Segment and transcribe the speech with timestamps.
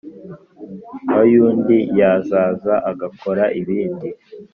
[1.19, 4.09] ay’undi yazaza agakora ibindi.